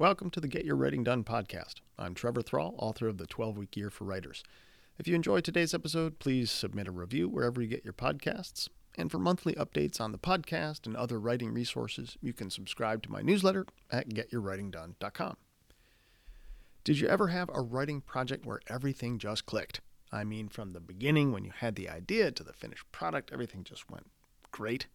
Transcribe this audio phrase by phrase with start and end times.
[0.00, 1.82] Welcome to the Get Your Writing Done podcast.
[1.98, 4.42] I'm Trevor Thrall, author of The 12 Week Year for Writers.
[4.98, 8.70] If you enjoyed today's episode, please submit a review wherever you get your podcasts.
[8.96, 13.12] And for monthly updates on the podcast and other writing resources, you can subscribe to
[13.12, 15.36] my newsletter at getyourwritingdone.com.
[16.82, 19.82] Did you ever have a writing project where everything just clicked?
[20.10, 23.64] I mean, from the beginning, when you had the idea to the finished product, everything
[23.64, 24.06] just went
[24.50, 24.86] great.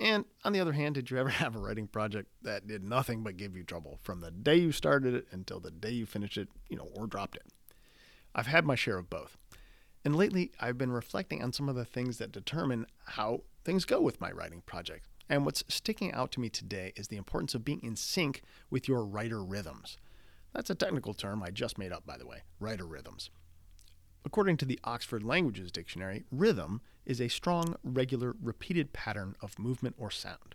[0.00, 3.22] And on the other hand, did you ever have a writing project that did nothing
[3.22, 6.38] but give you trouble from the day you started it until the day you finished
[6.38, 7.46] it, you know, or dropped it?
[8.34, 9.36] I've had my share of both.
[10.04, 14.00] And lately, I've been reflecting on some of the things that determine how things go
[14.00, 15.06] with my writing project.
[15.28, 18.88] And what's sticking out to me today is the importance of being in sync with
[18.88, 19.98] your writer rhythms.
[20.54, 23.30] That's a technical term I just made up, by the way writer rhythms.
[24.24, 29.96] According to the Oxford Languages Dictionary, rhythm is a strong, regular, repeated pattern of movement
[29.98, 30.54] or sound.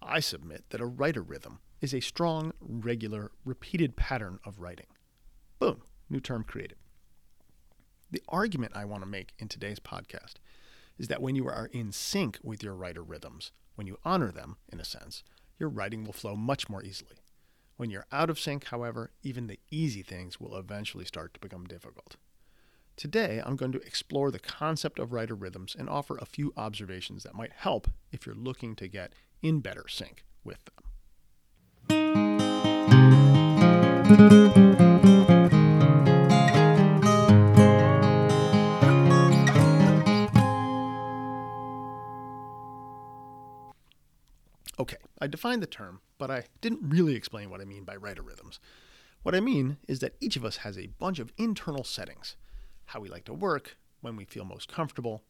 [0.00, 4.86] I submit that a writer rhythm is a strong, regular, repeated pattern of writing.
[5.58, 6.76] Boom, new term created.
[8.10, 10.34] The argument I want to make in today's podcast
[10.98, 14.56] is that when you are in sync with your writer rhythms, when you honor them,
[14.72, 15.24] in a sense,
[15.58, 17.16] your writing will flow much more easily.
[17.76, 21.64] When you're out of sync, however, even the easy things will eventually start to become
[21.64, 22.16] difficult.
[22.98, 27.22] Today, I'm going to explore the concept of writer rhythms and offer a few observations
[27.22, 30.74] that might help if you're looking to get in better sync with them.
[44.80, 48.22] Okay, I defined the term, but I didn't really explain what I mean by writer
[48.22, 48.58] rhythms.
[49.22, 52.34] What I mean is that each of us has a bunch of internal settings
[52.88, 55.22] how we like to work, when we feel most comfortable,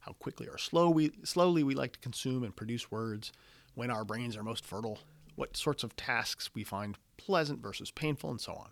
[0.00, 3.32] how quickly or slow we, slowly we like to consume and produce words,
[3.74, 4.98] when our brains are most fertile,
[5.34, 8.68] what sorts of tasks we find pleasant versus painful, and so on.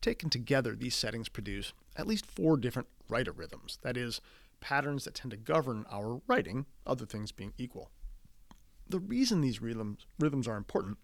[0.00, 4.20] Taken together, these settings produce at least four different writer rhythms, that is,
[4.60, 7.90] patterns that tend to govern our writing, other things being equal.
[8.88, 10.98] The reason these rhythms, rhythms are important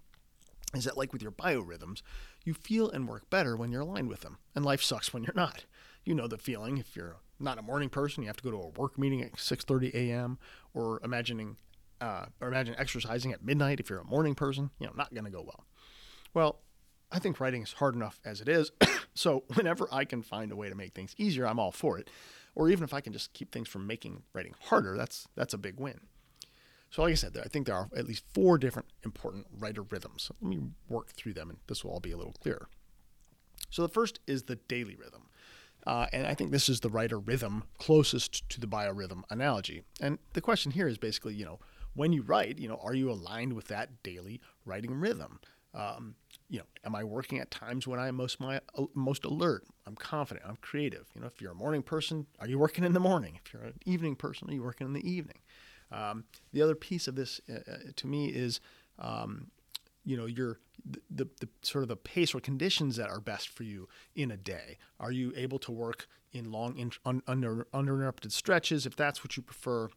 [0.75, 2.03] is that, like with your biorhythms,
[2.45, 5.33] you feel and work better when you're aligned with them, and life sucks when you're
[5.35, 5.65] not.
[6.11, 6.79] You know the feeling.
[6.79, 9.35] If you're not a morning person, you have to go to a work meeting at
[9.35, 10.41] 6:30 a.m.
[10.75, 11.57] or imagining
[12.01, 14.71] uh, or imagine exercising at midnight if you're a morning person.
[14.81, 15.67] You know, not going to go well.
[16.35, 16.63] Well,
[17.13, 18.73] I think writing is hard enough as it is.
[19.15, 22.11] so whenever I can find a way to make things easier, I'm all for it.
[22.57, 25.59] Or even if I can just keep things from making writing harder, that's that's a
[25.59, 26.01] big win.
[26.91, 30.33] So, like I said, I think there are at least four different important writer rhythms.
[30.41, 32.69] Let me work through them, and this will all be a little clearer.
[33.71, 35.30] So, the first is the daily rhythm.
[35.87, 39.83] Uh, and I think this is the writer rhythm closest to the biorhythm analogy.
[40.01, 41.59] And the question here is basically, you know,
[41.95, 45.41] when you write, you know, are you aligned with that daily writing rhythm?
[45.75, 46.15] Um,
[46.49, 49.65] you know, am I working at times when I'm most my uh, most alert?
[49.87, 50.47] I'm confident.
[50.49, 51.07] I'm creative.
[51.15, 53.39] You know, if you're a morning person, are you working in the morning?
[53.45, 55.39] If you're an evening person, are you working in the evening?
[55.93, 58.61] Um, the other piece of this, uh, uh to me, is
[58.99, 59.49] um,
[60.05, 60.59] you know your
[61.11, 64.37] the, the, sort of the pace or conditions that are best for you in a
[64.37, 64.79] day.
[64.99, 69.37] Are you able to work in long in, un, under, uninterrupted stretches if that's what
[69.37, 69.89] you prefer?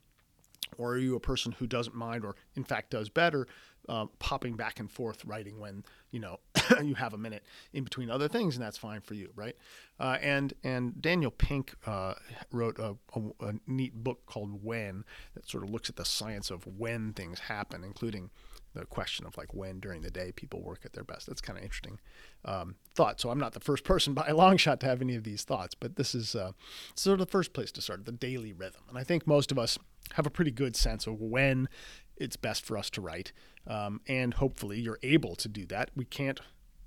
[0.77, 3.47] Or are you a person who doesn't mind or in fact does better
[3.89, 6.39] uh, popping back and forth writing when you know
[6.83, 7.43] you have a minute
[7.73, 9.55] in between other things and that's fine for you right?
[9.99, 12.13] Uh, and and daniel pink uh,
[12.51, 15.03] wrote a, a, a, neat book called when
[15.35, 18.29] that sort of looks at the science of when things happen including
[18.73, 21.27] the question of like when during the day people work at their best.
[21.27, 21.99] That's kind of interesting
[22.45, 23.19] um, thought.
[23.19, 25.43] So I'm not the first person by a long shot to have any of these
[25.43, 26.51] thoughts, but this is uh,
[26.95, 28.81] sort of the first place to start the daily rhythm.
[28.89, 29.77] And I think most of us
[30.13, 31.69] have a pretty good sense of when
[32.17, 33.31] it's best for us to write,
[33.67, 35.89] um, and hopefully you're able to do that.
[35.95, 36.39] We can't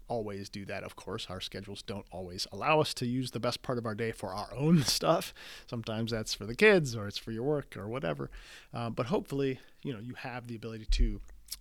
[0.09, 1.27] always do that, of course.
[1.29, 4.35] Our schedules don't always allow us to use the best part of our day for
[4.35, 5.35] our own stuff.
[5.67, 8.31] Sometimes that's for the kids or it's for your work or whatever.
[8.73, 11.21] Uh, but hopefully, you know, you have the ability to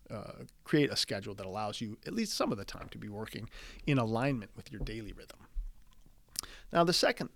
[0.09, 3.09] uh, create a schedule that allows you at least some of the time to be
[3.09, 3.49] working
[3.87, 5.39] in alignment with your daily rhythm.
[6.71, 7.29] Now, the second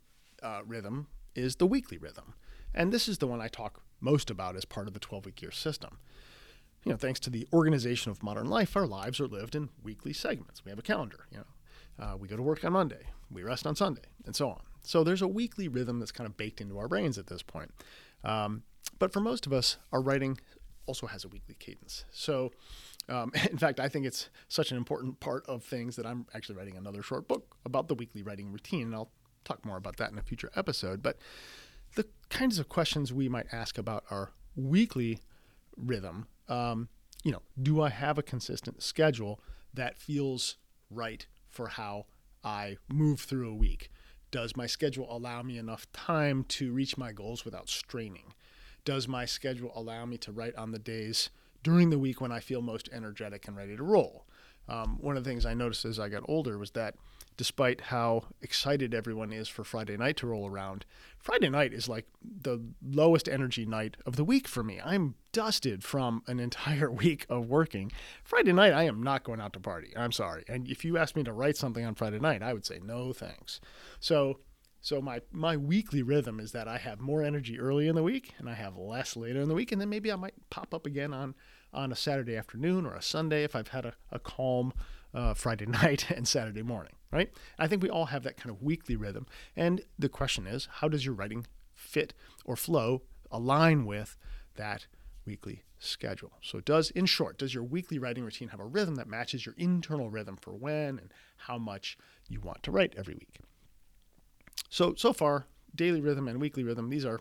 [0.44, 2.34] uh, rhythm is the weekly rhythm,
[2.74, 5.42] and this is the one I talk most about as part of the 12 week
[5.42, 5.98] year system.
[6.86, 10.14] You know, thanks to the organization of modern life, our lives are lived in weekly
[10.14, 10.64] segments.
[10.64, 11.26] We have a calendar.
[11.32, 14.50] You know, uh, we go to work on Monday, we rest on Sunday, and so
[14.50, 14.62] on.
[14.84, 17.72] So there's a weekly rhythm that's kind of baked into our brains at this point.
[18.24, 18.64] Um,
[18.98, 20.40] but for most of us, our writing
[20.90, 22.04] also has a weekly cadence.
[22.12, 22.52] So,
[23.08, 26.56] um, in fact, I think it's such an important part of things that I'm actually
[26.56, 29.12] writing another short book about the weekly writing routine, and I'll
[29.46, 31.04] talk more about that in a future episode.
[31.04, 31.18] But
[31.96, 35.20] the kinds of questions we might ask about our weekly
[35.78, 36.90] rhythm, um,
[37.24, 39.40] you know, do I have a consistent schedule
[39.74, 40.58] that feels
[40.90, 42.08] right for how
[42.44, 43.92] I move through a week?
[44.32, 48.34] Does my schedule allow me enough time to reach my goals without straining?
[48.90, 51.30] Does my schedule allow me to write on the days
[51.62, 54.26] during the week when I feel most energetic and ready to roll?
[54.68, 56.96] Um, one of the things I noticed as I got older was that
[57.38, 60.88] despite how excited everyone is for Friday night to roll around,
[61.20, 64.82] Friday night is like the lowest energy night of the week for me.
[64.84, 67.92] I'm dusted from an entire week of working.
[68.24, 69.94] Friday night, I am not going out to party.
[69.96, 70.46] I'm sorry.
[70.48, 73.14] And if you asked me to write something on Friday night, I would say no
[73.14, 73.62] thanks.
[74.00, 74.40] So,
[74.82, 78.34] so my my weekly rhythm is that I have more energy early in the week
[78.38, 80.86] and I have less later in the week, and then maybe I might pop up
[80.86, 81.36] again on
[81.74, 84.74] on a Saturday afternoon or a Sunday if I've had a, a calm
[85.14, 87.32] uh, Friday night and Saturday morning, right?
[87.58, 89.26] I think we all have that kind of weekly rhythm.
[89.56, 92.14] And the question is, how does your writing fit
[92.46, 94.18] or flow align with
[94.56, 94.88] that
[95.26, 96.34] weekly schedule?
[96.42, 99.56] So, does, in short, does your weekly writing routine have a rhythm that matches your
[99.58, 101.98] internal rhythm for when and how much
[102.28, 103.40] you want to write every week?
[104.70, 107.20] So, so far, daily rhythm and weekly rhythm, these are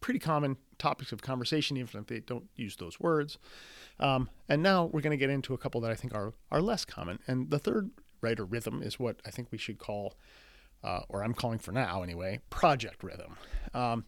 [0.00, 3.38] pretty common topics of conversation, even if they don't use those words.
[4.00, 6.60] Um, and now we're going to get into a couple that I think are are
[6.60, 7.20] less common.
[7.26, 7.90] And the third
[8.20, 10.16] writer rhythm is what I think we should call,
[10.82, 13.36] uh, or I'm calling for now anyway, project rhythm.
[13.72, 14.04] Um,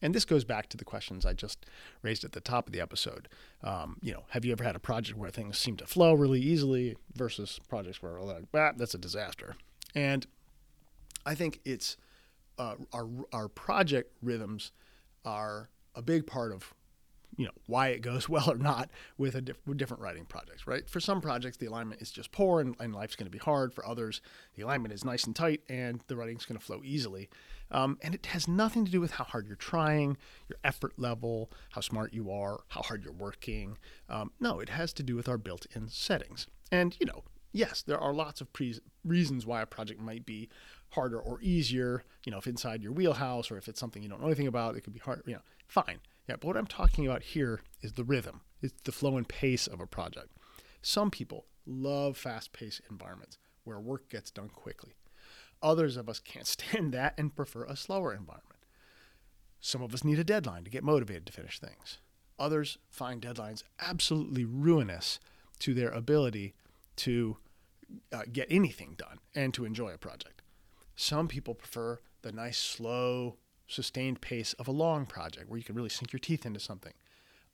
[0.00, 1.64] and this goes back to the questions I just
[2.02, 3.28] raised at the top of the episode.
[3.62, 6.40] Um, you know, have you ever had a project where things seem to flow really
[6.40, 9.54] easily versus projects where like, ah, that's a disaster?
[9.94, 10.26] And
[11.24, 11.96] I think it's
[12.58, 14.72] uh, our our project rhythms
[15.24, 16.74] are a big part of
[17.36, 20.66] you know why it goes well or not with a diff- with different writing projects
[20.66, 20.88] right?
[20.88, 23.72] For some projects the alignment is just poor and, and life's going to be hard.
[23.72, 24.20] For others
[24.54, 27.28] the alignment is nice and tight and the writing's going to flow easily.
[27.70, 31.50] Um, and it has nothing to do with how hard you're trying your effort level
[31.70, 33.78] how smart you are how hard you're working.
[34.08, 36.46] Um, no it has to do with our built-in settings.
[36.70, 40.48] And you know yes there are lots of pre- reasons why a project might be
[40.92, 44.20] harder or easier, you know, if inside your wheelhouse or if it's something you don't
[44.20, 46.00] know anything about, it could be hard, you know, fine.
[46.28, 49.66] Yeah, but what I'm talking about here is the rhythm, it's the flow and pace
[49.66, 50.28] of a project.
[50.80, 54.94] Some people love fast paced environments where work gets done quickly.
[55.62, 58.48] Others of us can't stand that and prefer a slower environment.
[59.60, 61.98] Some of us need a deadline to get motivated to finish things.
[62.38, 65.20] Others find deadlines absolutely ruinous
[65.60, 66.54] to their ability
[66.96, 67.36] to
[68.12, 70.41] uh, get anything done and to enjoy a project.
[71.02, 73.34] Some people prefer the nice, slow,
[73.66, 76.92] sustained pace of a long project where you can really sink your teeth into something.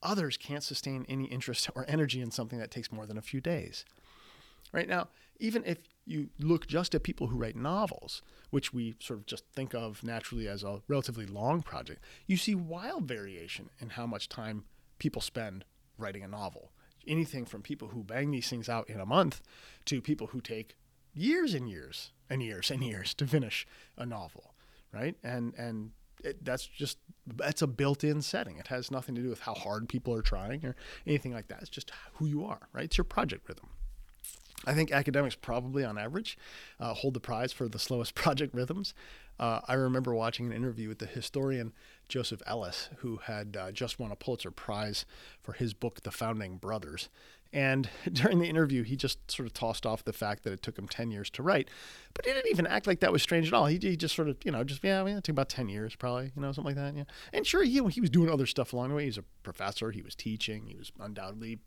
[0.03, 3.41] Others can't sustain any interest or energy in something that takes more than a few
[3.41, 3.87] days.
[4.71, 5.09] Right now,
[5.39, 9.47] even if you look just at people who write novels, which we sort of just
[9.55, 14.29] think of naturally as a relatively long project, you see wild variation in how much
[14.29, 14.65] time
[14.99, 15.65] people spend
[15.97, 16.71] writing a novel.
[17.07, 19.41] Anything from people who bang these things out in a month
[19.87, 20.77] to people who take
[21.19, 23.67] years and years and years and years to finish
[23.97, 24.55] a novel,
[24.93, 25.17] right?
[25.23, 25.91] And and
[26.25, 28.57] it, that's just that's a built-in setting.
[28.59, 30.75] It has nothing to do with how hard people are trying or
[31.07, 31.61] anything like that.
[31.61, 32.85] It's just who you are, right?
[32.85, 33.69] It's your project rhythm.
[34.67, 36.37] I think academics probably, on average,
[36.81, 38.93] uh, hold the prize for the slowest project rhythms.
[39.39, 41.73] Uh, I remember watching an interview with the historian
[42.09, 45.07] Joseph Ellis, who had uh, just won a Pulitzer Prize
[45.41, 47.09] for his book, The Founding Brothers.
[47.53, 50.79] And during the interview, he just sort of tossed off the fact that it took
[50.79, 51.69] him 10 years to write.
[52.15, 53.67] But he didn't even act like that was strange at all.
[53.67, 55.69] He, he just sort of, you know, just, yeah, I mean, it took about 10
[55.69, 56.97] years probably, you know, something like that.
[56.97, 57.05] Yeah.
[57.33, 59.05] And sure, he, he was doing other stuff along the way.
[59.05, 61.59] He's a professor, he was teaching, he was undoubtedly,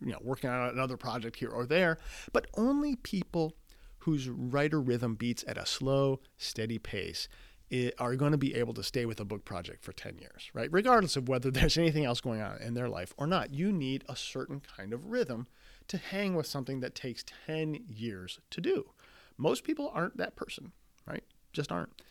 [0.00, 1.98] you know, working on another project here or there.
[2.32, 3.54] But only people
[4.00, 7.28] whose writer rhythm beats at a slow, steady pace
[7.98, 10.72] are going to be able to stay with a book project for 10 years, right?
[10.72, 13.52] Regardless of whether there's anything else going on in their life or not.
[13.52, 15.46] You need a certain kind of rhythm
[15.88, 18.90] to hang with something that takes 10 years to do.
[19.36, 20.72] Most people aren't that person,
[21.06, 21.24] right?
[21.52, 22.02] Just aren't.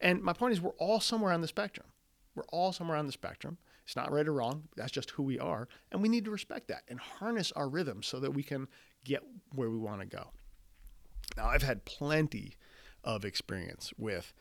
[0.00, 1.86] And my point is, we're all somewhere on the spectrum.
[2.34, 3.58] We're all somewhere on the spectrum.
[3.84, 4.68] It's not right or wrong.
[4.76, 5.68] That's just who we are.
[5.90, 8.68] And we need to respect that and harness our rhythm so that we can
[9.04, 9.22] get
[9.54, 10.30] where we want to go.
[11.36, 12.56] Now, I've had plenty
[13.04, 14.32] of experience with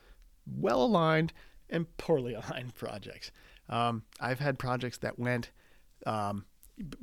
[0.58, 1.34] well aligned
[1.70, 3.32] and poorly aligned projects.
[3.68, 5.52] Um, I've had projects that went
[6.06, 6.46] um,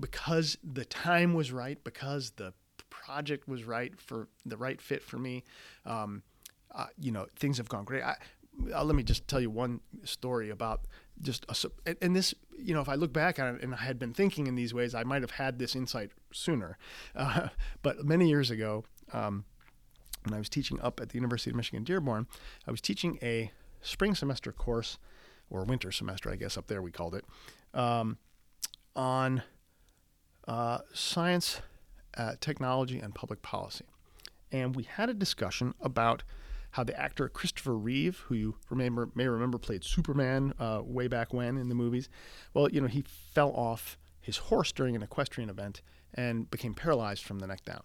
[0.00, 2.53] because the time was right, because the
[2.91, 5.45] project was right for the right fit for me.
[5.85, 6.23] Um,
[6.75, 8.03] uh, you know, things have gone great.
[8.03, 8.17] I,
[8.75, 10.83] uh, let me just tell you one story about
[11.21, 13.99] just a, and this you know if i look back on it and i had
[13.99, 16.79] been thinking in these ways i might have had this insight sooner
[17.17, 17.49] uh,
[17.83, 19.45] but many years ago um,
[20.26, 22.26] when I was teaching up at the University of Michigan Dearborn,
[22.66, 24.99] I was teaching a spring semester course,
[25.49, 27.25] or winter semester, I guess up there we called it,
[27.73, 28.18] um,
[28.95, 29.42] on
[30.49, 31.61] uh, science
[32.16, 33.85] uh, technology and public policy.
[34.50, 36.25] And we had a discussion about
[36.73, 41.33] how the actor Christopher Reeve, who you remember may remember played Superman uh, way back
[41.33, 42.09] when in the movies,
[42.52, 47.23] well, you know, he fell off his horse during an equestrian event and became paralyzed
[47.23, 47.83] from the neck down.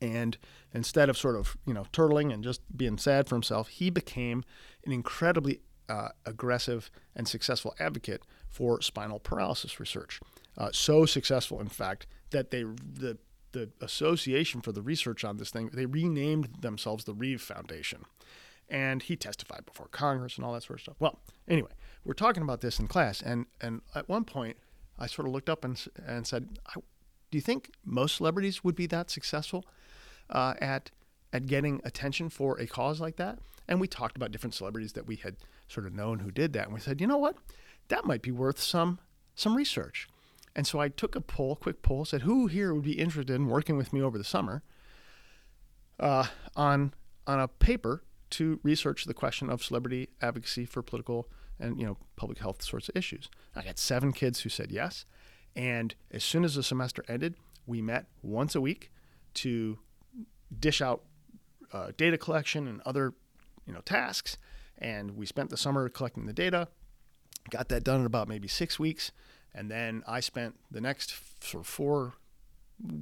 [0.00, 0.36] And
[0.74, 4.44] instead of sort of you know turtling and just being sad for himself, he became
[4.84, 10.20] an incredibly uh, aggressive and successful advocate for spinal paralysis research.
[10.58, 13.18] Uh, so successful, in fact, that they the
[13.52, 18.04] the association for the research on this thing they renamed themselves the Reeve Foundation,
[18.68, 20.96] and he testified before Congress and all that sort of stuff.
[20.98, 21.70] Well, anyway,
[22.04, 24.56] we're talking about this in class, and and at one point,
[24.98, 28.86] I sort of looked up and and said, "Do you think most celebrities would be
[28.86, 29.64] that successful
[30.30, 30.90] uh, at
[31.32, 35.06] at getting attention for a cause like that?" And we talked about different celebrities that
[35.06, 35.36] we had
[35.68, 37.36] sort of known who did that, and we said, "You know what?
[37.88, 38.98] That might be worth some
[39.34, 40.08] some research."
[40.54, 43.46] And so I took a poll, quick poll, said who here would be interested in
[43.46, 44.62] working with me over the summer
[46.00, 46.94] uh, on
[47.26, 51.28] on a paper to research the question of celebrity advocacy for political
[51.58, 53.28] and you know public health sorts of issues.
[53.54, 55.04] I got seven kids who said yes,
[55.54, 57.34] and as soon as the semester ended,
[57.66, 58.90] we met once a week
[59.34, 59.78] to
[60.58, 61.02] dish out
[61.72, 63.14] uh, data collection and other
[63.66, 64.36] you know tasks,
[64.78, 66.68] and we spent the summer collecting the data.
[67.50, 69.12] Got that done in about maybe six weeks
[69.56, 72.12] and then I spent the next sort of four,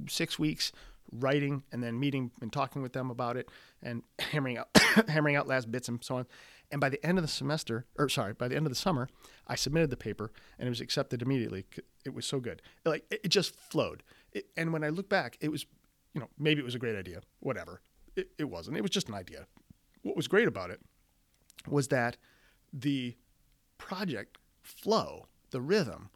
[0.07, 0.71] six weeks
[1.11, 3.49] writing and then meeting and talking with them about it
[3.83, 4.69] and hammering out
[5.09, 6.25] hammering out last bits and so on.
[6.71, 9.07] And by the end of the semester, or sorry, by the end of the summer,
[9.47, 11.65] I submitted the paper and it was accepted immediately.
[12.05, 14.01] It was so good, like it, just flowed.
[14.31, 15.65] It, and when I look back, it was,
[16.15, 17.81] you know, maybe it was a great idea, whatever.
[18.15, 18.77] It, it wasn't.
[18.77, 19.45] It was just an idea.
[20.01, 20.79] What was great about it
[21.67, 22.17] was that
[22.71, 23.15] the
[23.77, 26.09] project flow, the rhythm,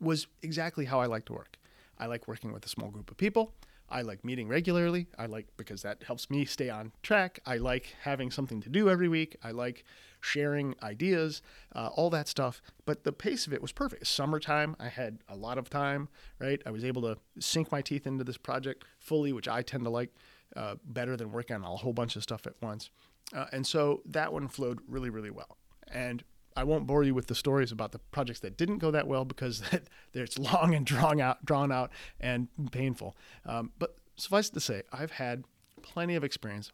[0.00, 1.56] was exactly how I like to work.
[1.98, 3.54] I like working with a small group of people.
[3.88, 5.06] I like meeting regularly.
[5.18, 7.40] I like because that helps me stay on track.
[7.46, 9.36] I like having something to do every week.
[9.42, 9.84] I like
[10.20, 11.42] sharing ideas,
[11.74, 12.60] uh, all that stuff.
[12.84, 14.06] But the pace of it was perfect.
[14.06, 16.08] Summertime, I had a lot of time,
[16.38, 16.62] right?
[16.66, 19.90] I was able to sink my teeth into this project fully, which I tend to
[19.90, 20.14] like
[20.56, 22.90] uh, better than working on a whole bunch of stuff at once.
[23.34, 25.58] Uh, and so that one flowed really, really well.
[25.92, 26.24] And
[26.56, 29.24] I won't bore you with the stories about the projects that didn't go that well
[29.24, 29.62] because
[30.14, 33.16] it's long and drawn out, drawn out and painful.
[33.46, 35.44] Um, but suffice it to say, I've had
[35.82, 36.72] plenty of experience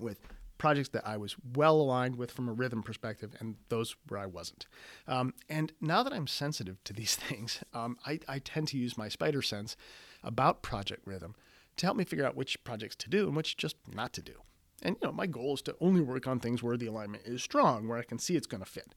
[0.00, 0.18] with
[0.58, 4.26] projects that I was well aligned with from a rhythm perspective, and those where I
[4.26, 4.66] wasn't.
[5.06, 8.98] Um, and now that I'm sensitive to these things, um, I, I, tend to use
[8.98, 9.76] my spider sense
[10.22, 11.34] about project rhythm
[11.76, 14.34] to help me figure out which projects to do and which just not to do.
[14.82, 17.42] And you know, my goal is to only work on things where the alignment is
[17.42, 18.94] strong, where I can see it's going to fit.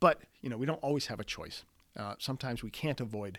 [0.00, 1.64] But you know, we don't always have a choice.
[1.96, 3.38] Uh, sometimes we can't avoid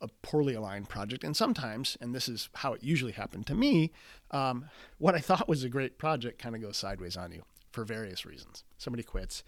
[0.00, 3.92] a poorly aligned project, and sometimes, and this is how it usually happened to me,
[4.30, 4.66] um,
[4.98, 8.24] what I thought was a great project kind of goes sideways on you for various
[8.24, 8.64] reasons.
[8.78, 9.42] Somebody quits,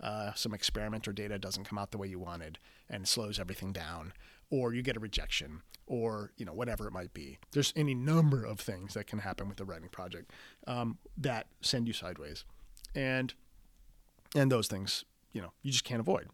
[0.00, 2.58] uh, some experiment or data doesn't come out the way you wanted,
[2.88, 4.12] and slows everything down
[4.50, 7.38] or you get a rejection or you know whatever it might be.
[7.52, 10.30] There's any number of things that can happen with a writing project
[10.66, 12.44] um, that send you sideways.
[12.94, 13.34] And
[14.34, 16.28] and those things you know you just can't avoid.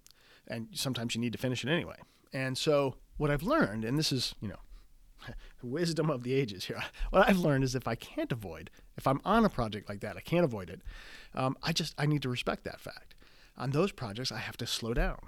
[0.46, 1.96] And sometimes you need to finish it anyway
[2.32, 4.58] and so what i've learned and this is you know
[5.62, 9.20] wisdom of the ages here what i've learned is if i can't avoid if i'm
[9.24, 10.80] on a project like that i can't avoid it
[11.34, 13.14] um, i just i need to respect that fact
[13.56, 15.18] on those projects i have to slow down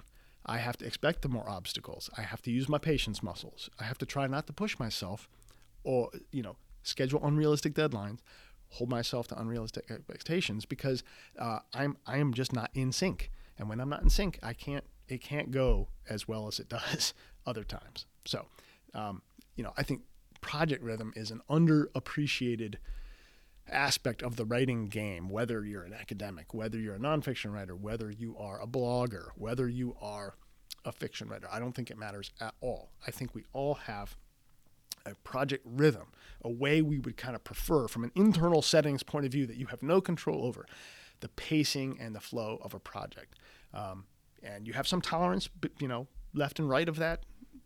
[0.45, 2.09] I have to expect the more obstacles.
[2.17, 3.69] I have to use my patience muscles.
[3.79, 5.29] I have to try not to push myself
[5.83, 8.19] or, you know, schedule unrealistic deadlines,
[8.69, 11.03] hold myself to unrealistic expectations because
[11.39, 13.31] uh, I'm I am just not in sync.
[13.57, 16.69] And when I'm not in sync, I can't it can't go as well as it
[16.91, 17.13] does
[17.45, 18.05] other times.
[18.25, 18.45] So,
[18.93, 19.21] um,
[19.55, 20.01] you know, I think
[20.41, 22.75] project rhythm is an underappreciated
[23.69, 28.11] aspect of the writing game, whether you're an academic, whether you're a nonfiction writer, whether
[28.11, 30.35] you are a blogger, whether you are
[30.85, 31.47] a fiction writer.
[31.51, 32.91] I don't think it matters at all.
[33.07, 34.17] I think we all have
[35.05, 36.07] a project rhythm,
[36.41, 39.57] a way we would kind of prefer from an internal settings point of view that
[39.57, 40.65] you have no control over,
[41.19, 43.35] the pacing and the flow of a project.
[43.73, 44.05] Um,
[44.43, 47.25] and you have some tolerance, you know, left and right of that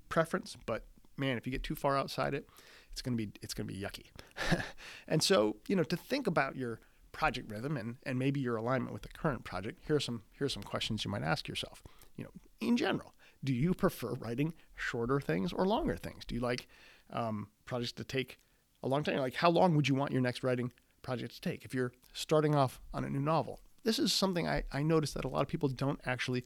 [0.09, 0.55] preference.
[0.65, 0.85] But
[1.17, 2.47] man, if you get too far outside it,
[2.91, 4.05] it's to be it's to be yucky.
[5.07, 6.79] and so, you know, to think about your
[7.11, 10.45] project rhythm and, and maybe your alignment with the current project, here are some here
[10.45, 11.83] are some questions you might ask yourself.
[12.15, 16.25] You know, in general, do you prefer writing shorter things or longer things?
[16.25, 16.67] Do you like
[17.11, 18.39] um, projects to take
[18.83, 19.17] a long time?
[19.17, 21.65] Like, how long would you want your next writing project to take?
[21.65, 25.23] If you're starting off on a new novel, this is something I, I noticed that
[25.23, 26.43] a lot of people don't actually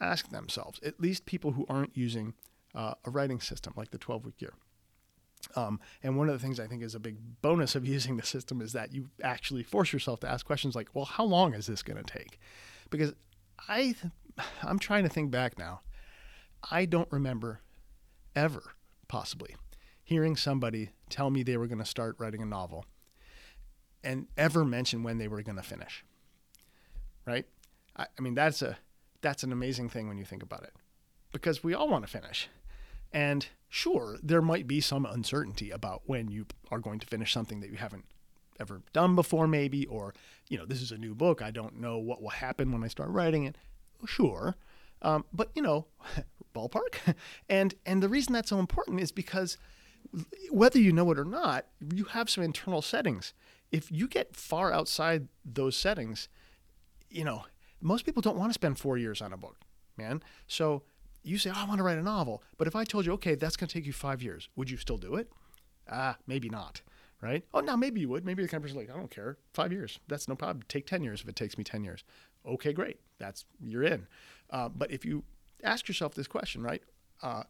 [0.00, 2.32] ask themselves, at least people who aren't using
[2.74, 4.54] uh, a writing system like the 12 week year.
[5.54, 8.24] Um, and one of the things I think is a big bonus of using the
[8.24, 11.66] system is that you actually force yourself to ask questions like, well, how long is
[11.66, 12.40] this going to take?
[12.88, 13.12] Because
[13.68, 13.94] I,
[14.62, 15.82] I'm trying to think back now.
[16.70, 17.60] I don't remember
[18.34, 18.62] ever,
[19.06, 19.54] possibly,
[20.02, 22.86] hearing somebody tell me they were going to start writing a novel
[24.02, 26.06] and ever mention when they were going to finish.
[27.30, 27.46] Right?
[27.96, 28.78] I, I mean, that's a
[29.22, 30.72] that's an amazing thing when you think about it,
[31.32, 32.48] because we all want to finish,
[33.12, 37.60] and sure, there might be some uncertainty about when you are going to finish something
[37.60, 38.06] that you haven't
[38.58, 40.12] ever done before, maybe, or
[40.48, 41.40] you know, this is a new book.
[41.40, 43.56] I don't know what will happen when I start writing it.
[44.06, 44.56] Sure,
[45.02, 45.86] um, but you know,
[46.54, 47.14] ballpark,
[47.48, 49.56] and and the reason that's so important is because
[50.50, 53.34] whether you know it or not, you have some internal settings.
[53.70, 56.28] If you get far outside those settings,
[57.10, 57.44] you know,
[57.80, 59.56] most people don't want to spend four years on a book,
[59.96, 60.22] man.
[60.46, 60.82] So
[61.22, 62.42] you say, oh, I want to write a novel.
[62.56, 64.76] But if I told you, okay, that's going to take you five years, would you
[64.76, 65.30] still do it?
[65.90, 66.82] Ah, maybe not,
[67.20, 67.44] right?
[67.52, 68.24] Oh, now maybe you would.
[68.24, 69.38] Maybe the kind of person like, I don't care.
[69.52, 69.98] Five years.
[70.08, 70.62] That's no problem.
[70.68, 72.04] Take 10 years if it takes me 10 years.
[72.46, 72.98] Okay, great.
[73.18, 74.06] That's, you're in.
[74.50, 75.24] Uh, but if you
[75.62, 76.82] ask yourself this question, right?
[77.22, 77.42] Uh,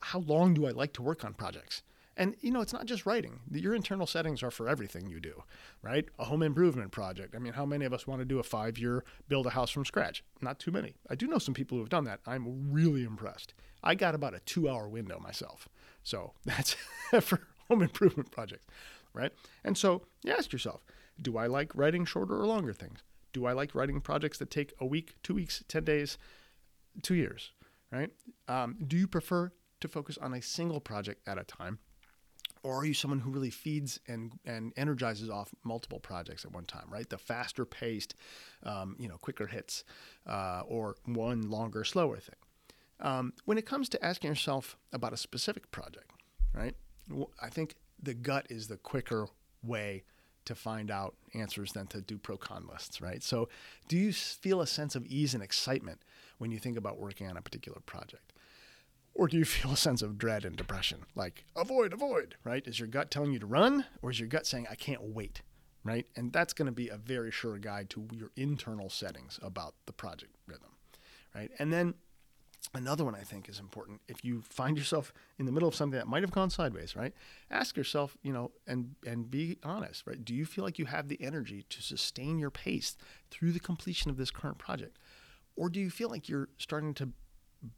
[0.00, 1.82] how long do I like to work on projects?
[2.16, 3.40] And you know, it's not just writing.
[3.50, 5.42] Your internal settings are for everything you do,
[5.82, 6.06] right?
[6.18, 7.34] A home improvement project.
[7.34, 9.84] I mean, how many of us want to do a five-year build a house from
[9.84, 10.24] scratch?
[10.40, 10.96] Not too many.
[11.10, 12.20] I do know some people who have done that.
[12.26, 13.52] I'm really impressed.
[13.82, 15.68] I got about a two-hour window myself,
[16.02, 16.76] so that's
[17.20, 18.66] for home improvement projects,
[19.12, 19.32] right?
[19.62, 20.84] And so you ask yourself,
[21.20, 23.02] do I like writing shorter or longer things?
[23.32, 26.16] Do I like writing projects that take a week, two weeks, ten days,
[27.02, 27.52] two years,
[27.92, 28.10] right?
[28.48, 31.78] Um, do you prefer to focus on a single project at a time?
[32.66, 36.64] Or are you someone who really feeds and and energizes off multiple projects at one
[36.64, 37.08] time right?
[37.08, 38.14] The faster paced
[38.64, 39.84] um, you know quicker hits
[40.26, 42.34] uh, or one longer slower thing.
[42.98, 46.10] Um, when it comes to asking yourself about a specific project
[46.54, 46.74] right
[47.42, 49.28] i think the gut is the quicker
[49.62, 50.02] way
[50.46, 53.22] to find out answers than to do pro con lists right?
[53.22, 53.48] So
[53.88, 56.00] do you feel a sense of ease and excitement
[56.38, 58.32] when you think about working on a particular project
[59.16, 61.06] or do you feel a sense of dread and depression?
[61.14, 62.66] Like, avoid, avoid, right?
[62.66, 65.42] Is your gut telling you to run, or is your gut saying, I can't wait,
[65.84, 66.06] right?
[66.14, 69.92] And that's going to be a very sure guide to your internal settings about the
[69.92, 70.70] project rhythm,
[71.34, 71.50] right?
[71.58, 71.94] And then
[72.74, 74.00] another one I think is important.
[74.06, 77.14] If you find yourself in the middle of something that might have gone sideways, right?
[77.50, 80.22] Ask yourself, you know, and and be honest, right?
[80.22, 82.96] Do you feel like you have the energy to sustain your pace
[83.30, 84.98] through the completion of this current project?
[85.56, 87.10] Or do you feel like you're starting to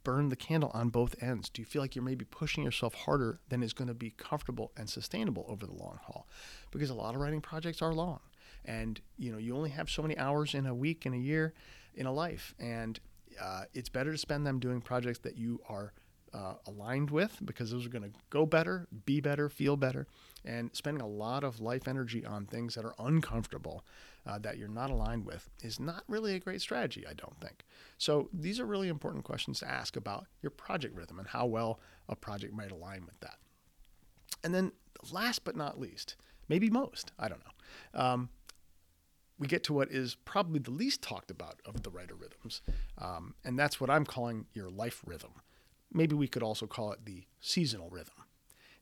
[0.03, 1.49] burn the candle on both ends?
[1.49, 4.71] Do you feel like you're maybe pushing yourself harder than is going to be comfortable
[4.77, 6.27] and sustainable over the long haul?
[6.71, 8.19] Because a lot of writing projects are long,
[8.65, 11.53] and you know you only have so many hours in a week, in a year,
[11.95, 12.99] in a life, and
[13.41, 15.93] uh, it's better to spend them doing projects that you are
[16.33, 20.07] uh, aligned with because those are going to go better, be better, feel better,
[20.45, 23.83] and spending a lot of life energy on things that are uncomfortable
[24.25, 27.63] uh, that you're not aligned with is not really a great strategy, I don't think.
[27.97, 31.79] So these are really important questions to ask about your project rhythm and how well
[32.07, 33.37] a project might align with that.
[34.43, 34.71] And then
[35.11, 36.15] last but not least,
[36.47, 37.99] maybe most, I don't know.
[37.99, 38.29] Um,
[39.37, 42.61] we get to what is probably the least talked about of the writer rhythms,
[42.97, 45.31] um, and that's what I'm calling your life rhythm.
[45.93, 48.13] Maybe we could also call it the seasonal rhythm.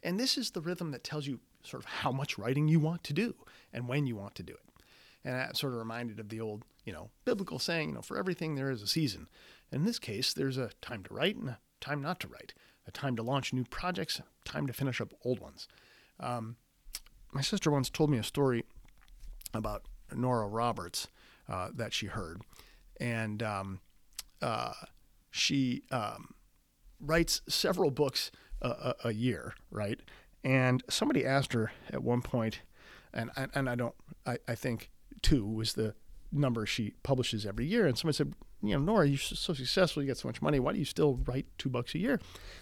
[0.08, 3.04] And this is the rhythm that tells you sort of how much writing you want
[3.04, 3.36] to do
[3.74, 4.84] and when you want to do it.
[5.26, 8.17] And that sort of reminded of the old, you know, biblical saying, you know, for
[8.17, 9.28] everything there is a season.
[9.70, 12.54] In this case, there's a time to write and a time not to write,
[12.88, 15.67] a time to launch new projects, a time to finish up old ones.
[16.22, 16.56] Um,
[17.34, 18.63] my sister once told me a story
[19.54, 19.84] about
[20.15, 21.10] Nora Roberts
[21.50, 22.43] uh, that she heard.
[23.02, 23.82] And um,
[24.41, 24.72] uh,
[25.32, 26.34] she um,
[27.02, 30.00] writes several books a, a, year, right?
[30.43, 32.62] And somebody asked her at one point,
[33.13, 34.89] and and I don't, I, I think
[35.22, 35.96] two was the
[36.32, 37.86] number she publishes every year.
[37.88, 40.60] And somebody said, you know, Nora, you're so successful, you get so much money.
[40.60, 42.20] Why do you still write two books a year?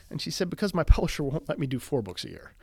[0.09, 2.53] And she said, because my publisher won't let me do four books a year.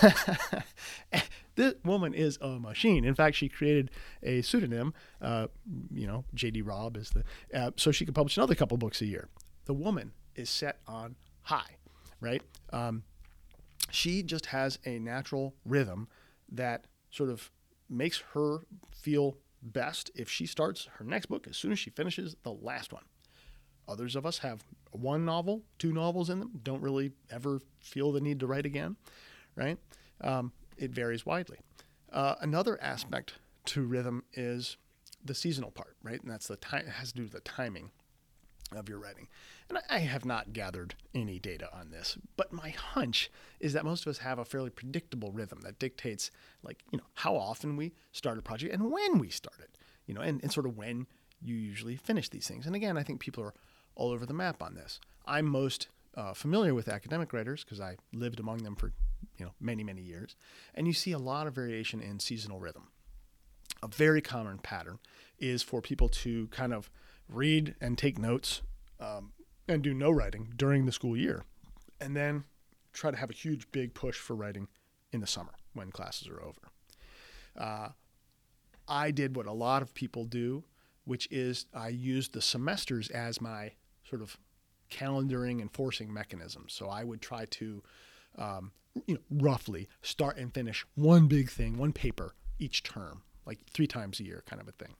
[1.56, 3.04] this woman is a machine.
[3.04, 3.90] In fact, she created
[4.22, 5.48] a pseudonym, uh,
[5.92, 6.62] you know, J.D.
[6.62, 9.28] Robb is the, uh, so she could publish another couple books a year.
[9.64, 11.76] The woman is set on high,
[12.20, 12.42] right?
[12.72, 13.02] Um,
[13.90, 16.08] she just has a natural rhythm
[16.50, 17.50] that sort of
[17.88, 22.36] makes her feel best if she starts her next book as soon as she finishes
[22.42, 23.04] the last one.
[23.88, 28.20] Others of us have one novel, two novels in them, don't really ever feel the
[28.20, 28.96] need to write again,
[29.54, 29.78] right?
[30.20, 31.58] Um, it varies widely.
[32.12, 33.34] Uh, another aspect
[33.66, 34.76] to rhythm is
[35.24, 36.20] the seasonal part, right?
[36.20, 37.90] And that's the time, it has to do with the timing.
[38.72, 39.28] of your writing.
[39.68, 44.06] And I have not gathered any data on this, but my hunch is that most
[44.06, 46.30] of us have a fairly predictable rhythm that dictates
[46.62, 49.76] like, you know, how often we start a project and when we start it,
[50.06, 51.06] you know, and, and sort of when
[51.42, 52.66] you usually finish these things.
[52.66, 53.54] And again, I think people are
[53.96, 55.00] all over the map on this.
[55.26, 58.92] I'm most uh, familiar with academic writers because I lived among them for,
[59.36, 60.36] you know, many, many years.
[60.74, 62.88] And you see a lot of variation in seasonal rhythm.
[63.82, 64.98] A very common pattern
[65.38, 66.90] is for people to kind of
[67.28, 68.62] read and take notes
[69.00, 69.32] um,
[69.68, 71.44] and do no writing during the school year,
[72.00, 72.44] and then
[72.92, 74.68] try to have a huge big push for writing
[75.12, 76.60] in the summer when classes are over.
[77.58, 77.88] Uh,
[78.88, 80.64] I did what a lot of people do,
[81.04, 83.72] which is I used the semesters as my
[84.08, 84.36] sort of
[84.90, 86.66] calendaring and forcing mechanism.
[86.68, 87.82] So I would try to,
[88.38, 88.72] um,
[89.06, 93.86] you know, roughly start and finish one big thing, one paper each term, like three
[93.86, 94.94] times a year, kind of a thing.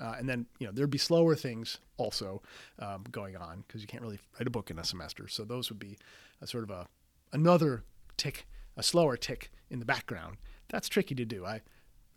[0.00, 2.42] Uh, and then you know there'd be slower things also
[2.78, 5.28] um, going on because you can't really write a book in a semester.
[5.28, 5.98] So those would be
[6.40, 6.86] a sort of a
[7.32, 7.84] another
[8.16, 10.36] tick, a slower tick in the background.
[10.68, 11.44] That's tricky to do.
[11.44, 11.60] I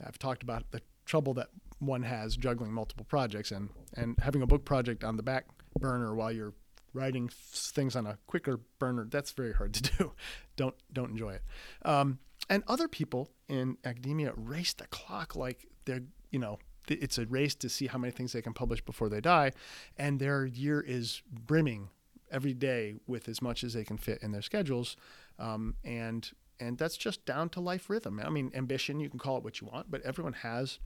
[0.06, 4.48] I've talked about the trouble that one has juggling multiple projects and and having a
[4.48, 5.48] book project on the back
[5.80, 6.54] burner while you're
[6.94, 9.08] writing things on a quicker burner.
[9.10, 10.12] That's very hard to do.
[10.56, 11.44] don't don't enjoy it.
[11.84, 17.26] Um, and other people in academia race the clock like they're you know it's a
[17.26, 19.52] race to see how many things they can publish before they die,
[19.98, 21.90] and their year is brimming
[22.32, 24.96] every day with as much as they can fit in their schedules,
[25.40, 28.22] um, and and that's just down to life rhythm.
[28.24, 30.80] I mean, ambition you can call it what you want, but everyone has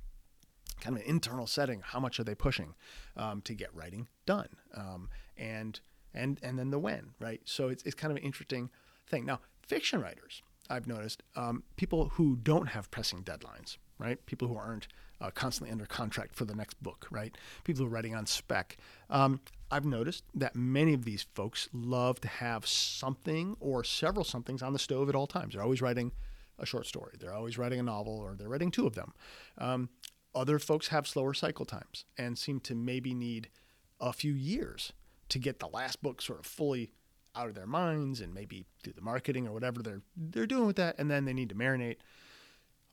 [0.82, 1.82] kind of an internal setting.
[1.84, 2.76] How much are they pushing
[3.16, 4.50] um, to get writing done?
[4.76, 5.80] Um, and
[6.14, 7.42] and and then the when, right?
[7.46, 8.70] So it's it's kind of an interesting
[9.08, 9.26] thing.
[9.26, 14.24] Now, fiction writers, I've noticed, um, people who don't have pressing deadlines, right?
[14.26, 14.88] People who aren't
[15.20, 17.36] uh, constantly under contract for the next book, right?
[17.64, 18.78] People who are writing on spec.
[19.10, 19.40] Um,
[19.72, 24.74] I've noticed that many of these folks love to have something or several somethings on
[24.74, 25.54] the stove at all times.
[25.54, 26.12] They're always writing
[26.60, 29.14] a short story, they're always writing a novel, or they're writing two of them.
[29.60, 29.90] Um,
[30.34, 33.50] other folks have slower cycle times and seem to maybe need
[34.00, 34.94] a few years
[35.30, 36.92] to get the last book sort of fully
[37.36, 40.76] out of their minds and maybe do the marketing or whatever they're they're doing with
[40.76, 41.98] that and then they need to marinate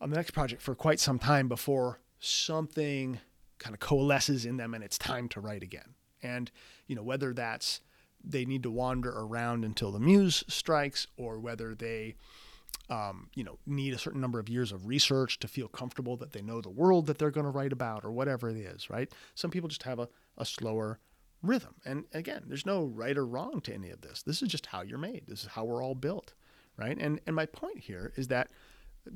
[0.05, 3.19] on the next project for quite some time before something
[3.59, 5.95] kind of coalesces in them and it's time to write again.
[6.23, 6.51] And,
[6.87, 7.81] you know, whether that's
[8.23, 12.17] they need to wander around until the muse strikes or whether they,
[12.91, 16.33] um, you know, need a certain number of years of research to feel comfortable that
[16.33, 19.11] they know the world that they're going to write about or whatever it is, right?
[19.35, 20.99] Some people just have a, a slower
[21.43, 21.77] rhythm.
[21.87, 24.23] And again, there's no right or wrong to any of this.
[24.23, 25.23] This is just how you're made.
[25.27, 26.35] This is how we're all built,
[26.77, 26.99] right?
[26.99, 28.51] And and my point here is that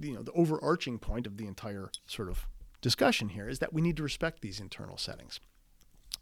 [0.00, 2.46] you know the overarching point of the entire sort of
[2.80, 5.40] discussion here is that we need to respect these internal settings.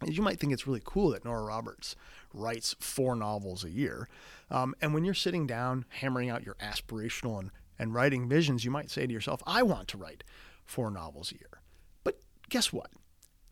[0.05, 1.95] You might think it's really cool that Nora Roberts
[2.33, 4.07] writes four novels a year.
[4.51, 8.69] Um, and when you're sitting down hammering out your aspirational and, and writing visions, you
[8.69, 10.23] might say to yourself, I want to write
[10.65, 11.61] four novels a year.
[12.03, 12.91] But guess what?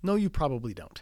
[0.04, 1.02] No, you probably don't.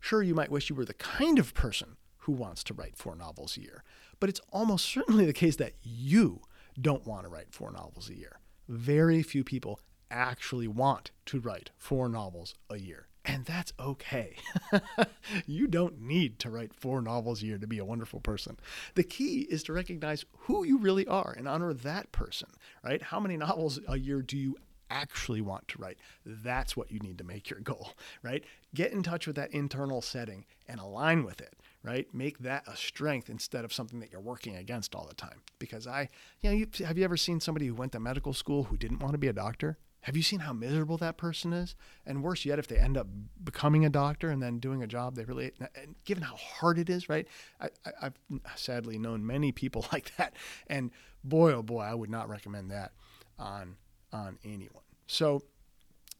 [0.00, 3.14] Sure, you might wish you were the kind of person who wants to write four
[3.14, 3.84] novels a year,
[4.20, 6.42] but it's almost certainly the case that you
[6.78, 8.38] don't want to write four novels a year.
[8.68, 13.08] Very few people actually want to write four novels a year.
[13.26, 14.36] And that's okay.
[15.46, 18.58] you don't need to write four novels a year to be a wonderful person.
[18.94, 22.50] The key is to recognize who you really are and honor that person,
[22.84, 23.00] right?
[23.00, 24.56] How many novels a year do you
[24.90, 25.96] actually want to write?
[26.26, 28.44] That's what you need to make your goal, right?
[28.74, 32.12] Get in touch with that internal setting and align with it, right?
[32.14, 35.42] Make that a strength instead of something that you're working against all the time.
[35.58, 36.08] Because I,
[36.40, 39.00] you know, you, have you ever seen somebody who went to medical school who didn't
[39.00, 39.78] want to be a doctor?
[40.00, 41.76] Have you seen how miserable that person is?
[42.04, 43.06] And worse yet, if they end up
[43.42, 46.90] becoming a doctor and then doing a job they really, and given how hard it
[46.90, 47.26] is, right?
[47.60, 47.68] I,
[48.00, 48.14] have
[48.56, 50.34] sadly known many people like that,
[50.66, 50.90] and
[51.22, 52.92] boy, oh boy, I would not recommend that
[53.38, 53.76] on
[54.12, 54.82] on anyone.
[55.06, 55.42] So,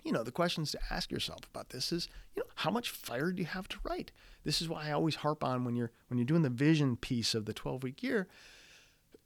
[0.05, 3.33] you know, the questions to ask yourself about this is, you know, how much fire
[3.33, 4.13] do you have to write?
[4.45, 7.35] This is why I always harp on when you're when you're doing the vision piece
[7.35, 8.29] of the 12 week year.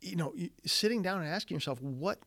[0.00, 2.20] You know, sitting down and asking yourself what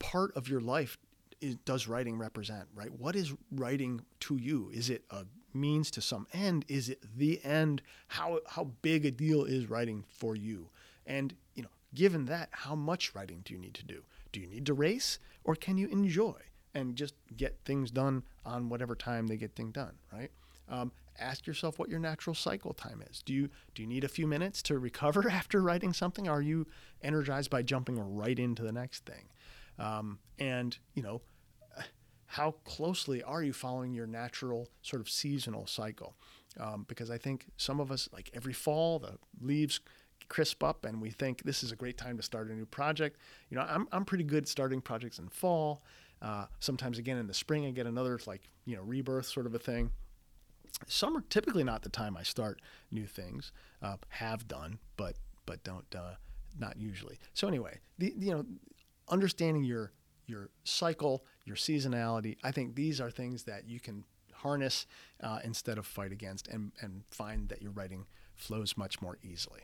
[0.00, 0.98] part of your life
[1.40, 2.92] is, does writing represent, right?
[2.92, 4.70] What is writing to you?
[4.74, 6.64] Is it a means to some end?
[6.66, 7.82] Is it the end?
[8.08, 10.70] How, how big a deal is writing for you?
[11.06, 14.02] And, you know, given that, how much writing do you need to do?
[14.32, 16.34] Do you need to race or can you enjoy
[16.74, 20.30] and just get things done on whatever time they get things done, right?
[20.68, 23.22] Um, ask yourself what your natural cycle time is.
[23.22, 26.28] Do you do you need a few minutes to recover after writing something?
[26.28, 26.66] Are you
[27.02, 29.28] energized by jumping right into the next thing?
[29.78, 31.22] Um, and you know,
[32.26, 36.14] how closely are you following your natural sort of seasonal cycle?
[36.58, 39.80] Um, because I think some of us, like every fall, the leaves
[40.28, 43.18] crisp up and we think this is a great time to start a new project.
[43.50, 45.82] You know, I'm, I'm pretty good starting projects in fall.
[46.20, 49.54] Uh, sometimes again in the spring, I get another like, you know, rebirth sort of
[49.54, 49.92] a thing.
[50.86, 53.52] Summer, typically not the time I start new things,
[53.82, 56.14] uh, have done, but, but don't, uh,
[56.58, 57.18] not usually.
[57.34, 58.44] So anyway, the, you know,
[59.08, 59.92] understanding your,
[60.26, 64.04] your cycle, your seasonality, I think these are things that you can
[64.34, 64.86] harness
[65.22, 69.62] uh, instead of fight against and, and find that your writing flows much more easily.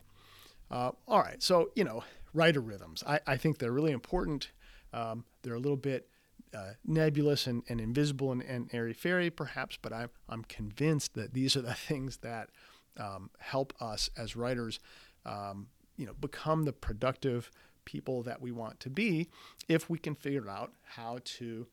[0.71, 3.05] Uh, all right, so you know, writer rhythms.
[3.07, 4.51] I, I think they're really important.
[4.93, 6.09] Um, they're a little bit
[6.55, 11.35] uh, nebulous and, and invisible and, and airy fairy, perhaps, but I'm I'm convinced that
[11.35, 12.51] these are the things that
[12.99, 14.79] um, help us as writers,
[15.27, 17.51] um, you know, become the productive
[17.85, 19.29] people that we want to be
[19.69, 21.67] if we can figure out how to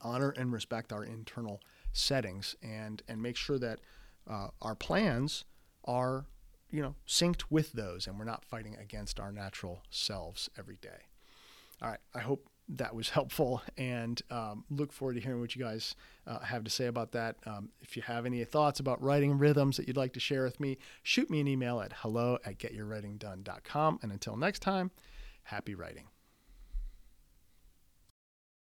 [0.00, 1.60] honor and respect our internal
[1.92, 3.80] settings and and make sure that
[4.28, 5.44] uh, our plans
[5.84, 6.26] are
[6.74, 11.06] you know, synced with those and we're not fighting against our natural selves every day.
[11.80, 12.00] All right.
[12.12, 15.94] I hope that was helpful and um, look forward to hearing what you guys
[16.26, 17.36] uh, have to say about that.
[17.46, 20.60] Um, if you have any thoughts about writing rhythms that you'd like to share with
[20.60, 23.98] me, shoot me an email at hello at getyourwritingdone.com.
[24.02, 24.90] And until next time,
[25.44, 26.13] happy writing.